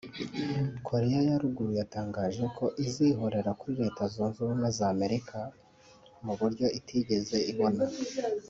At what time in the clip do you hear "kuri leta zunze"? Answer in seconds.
3.59-4.37